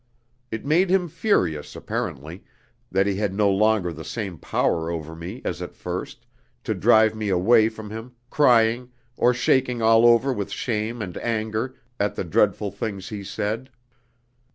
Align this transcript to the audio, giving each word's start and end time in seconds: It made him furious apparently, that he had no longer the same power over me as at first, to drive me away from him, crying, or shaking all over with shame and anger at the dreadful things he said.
It 0.49 0.65
made 0.65 0.89
him 0.89 1.07
furious 1.07 1.75
apparently, 1.75 2.43
that 2.91 3.05
he 3.05 3.17
had 3.17 3.35
no 3.35 3.51
longer 3.51 3.93
the 3.93 4.03
same 4.03 4.39
power 4.39 4.89
over 4.89 5.15
me 5.15 5.43
as 5.45 5.61
at 5.61 5.75
first, 5.75 6.25
to 6.63 6.73
drive 6.73 7.13
me 7.15 7.29
away 7.29 7.69
from 7.69 7.91
him, 7.91 8.13
crying, 8.31 8.89
or 9.15 9.31
shaking 9.31 9.79
all 9.83 10.03
over 10.07 10.33
with 10.33 10.49
shame 10.51 11.03
and 11.03 11.15
anger 11.19 11.75
at 11.99 12.15
the 12.15 12.23
dreadful 12.23 12.71
things 12.71 13.09
he 13.09 13.23
said. 13.23 13.69